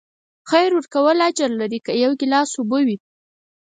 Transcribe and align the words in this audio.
خیر 0.49 0.69
ورکول 0.75 1.17
اجر 1.27 1.49
لري، 1.59 1.79
که 1.85 1.91
یو 2.03 2.11
ګیلاس 2.19 2.49
اوبه 2.55 2.79
وي. 2.85 2.97